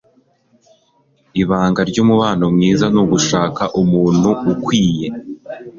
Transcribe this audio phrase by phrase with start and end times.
[1.41, 5.07] Ibanga ry'umubano mwiza ni ugushaka umuntu ukwiye.